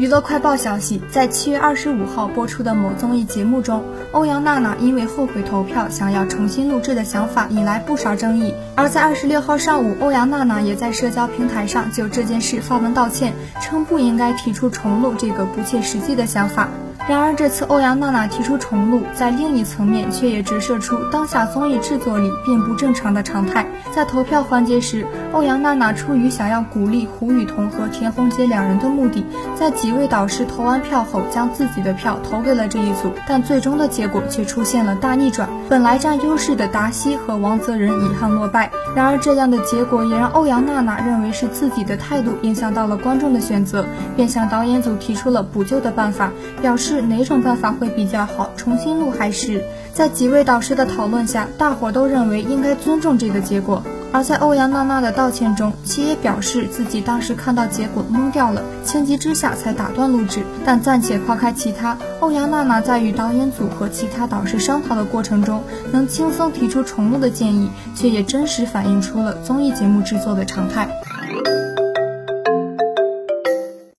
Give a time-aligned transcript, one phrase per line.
[0.00, 8.54] 娱乐快报消息，在七月二十五号播出的某综艺节目中，欧阳娜娜因为后悔投票想要重新录制的想法引来不少争议。
[8.76, 16.70] 而在二十六号上午，欧阳娜娜也在社交平台上就这件事发文道歉，称不应该提出重录这个不切实际的想法。
[17.08, 23.66] 然而，这次欧阳娜娜提出重录，在另一层面却也折射出当下综艺制作里并不正常的常态。
[23.92, 29.24] 在投票环节时，欧阳娜娜出于想要鼓励胡雨桐和田宏杰两人的目的，
[29.56, 35.48] 在几位导师投完票后，将自己的票投给了这一组，但最终的结果却出现了大逆转。
[35.68, 38.70] 本来占优势的达西和王泽仁遗憾落败。
[38.94, 46.30] 然而，这样的结果也让欧阳娜娜认为是自己的态度影响到了观众的选择，便向导演组提出了补救的办法，
[46.62, 46.89] 表示。
[46.90, 48.50] 是哪种办法会比较好？
[48.56, 53.80] 重新录还是在几位导师的讨论下，大伙都认为应该尊重这个结果。
[54.12, 60.42] 而在欧阳娜娜的道歉中，其也表示自己当时看到结果懵掉了，情急之下才打断录制。
[60.64, 70.88] 但暂且抛开其他，欧阳娜娜在与导演组和其他导师商讨的过程中，能轻松提出重录的建议，却也真实反映出了综艺节目制作的常态。